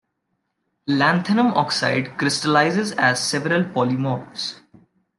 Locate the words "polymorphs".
3.65-4.55